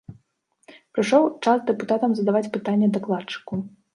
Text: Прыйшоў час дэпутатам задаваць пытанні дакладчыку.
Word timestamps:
Прыйшоў 0.97 1.27
час 1.45 1.57
дэпутатам 1.67 2.11
задаваць 2.19 2.51
пытанні 2.57 2.87
дакладчыку. 2.99 3.63